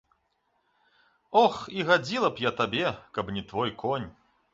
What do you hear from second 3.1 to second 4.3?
каб не твой конь.